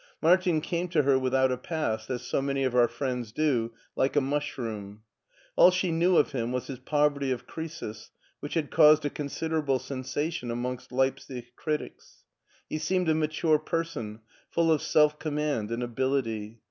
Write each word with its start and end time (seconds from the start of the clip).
Martin 0.19 0.61
came 0.61 0.87
to 0.87 1.03
her 1.03 1.19
without 1.19 1.51
a 1.51 1.57
past, 1.57 2.09
as 2.09 2.23
so 2.23 2.41
many 2.41 2.63
of 2.63 2.73
our 2.75 2.87
friends 2.87 3.31
do, 3.31 3.71
like 3.95 4.15
a 4.15 4.19
mushroom. 4.19 5.03
All 5.55 5.69
she 5.69 5.91
knew 5.91 6.17
of 6.17 6.31
him 6.31 6.51
was 6.51 6.65
his" 6.65 6.79
Poverty 6.95 7.29
of 7.29 7.45
Croesus,'' 7.45 8.09
which 8.39 8.55
had 8.55 8.71
caused 8.71 9.05
a 9.05 9.11
considerable 9.11 9.77
sensation 9.77 10.49
amongst 10.49 10.91
Leipsic 10.91 11.55
critics. 11.55 12.23
He 12.67 12.79
seemed 12.79 13.09
a 13.09 13.13
mature 13.13 13.59
person, 13.59 14.21
full 14.49 14.71
of 14.71 14.81
self 14.81 15.19
command 15.19 15.69
and 15.69 15.83
ability. 15.83 16.57